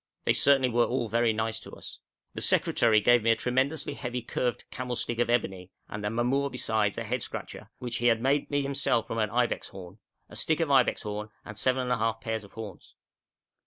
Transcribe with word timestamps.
They 0.25 0.33
certainly 0.33 0.69
were 0.69 0.85
all 0.87 1.09
very 1.09 1.31
nice 1.31 1.59
to 1.59 1.73
us. 1.73 1.99
The 2.33 2.41
secretary 2.41 2.99
gave 3.01 3.21
me 3.21 3.29
a 3.29 3.35
tremendously 3.35 3.93
heavy 3.93 4.23
curved 4.23 4.65
camel 4.71 4.95
stick 4.95 5.19
of 5.19 5.29
ebony, 5.29 5.69
and 5.87 6.03
the 6.03 6.09
mamour 6.09 6.49
besides 6.49 6.97
a 6.97 7.03
head 7.03 7.21
scratcher, 7.21 7.69
which 7.77 7.97
he 7.97 8.07
had 8.07 8.19
made 8.19 8.49
me 8.49 8.63
himself 8.63 9.05
from 9.05 9.19
an 9.19 9.29
ibex 9.29 9.67
horn, 9.69 9.99
a 10.27 10.35
stick 10.35 10.59
of 10.59 10.71
ibex 10.71 11.03
horn, 11.03 11.29
and 11.45 11.55
seven 11.55 11.83
and 11.83 11.91
a 11.91 11.99
half 11.99 12.19
pairs 12.19 12.43
of 12.43 12.53
horns. 12.53 12.95